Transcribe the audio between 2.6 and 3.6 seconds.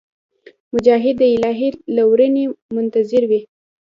منتظر وي.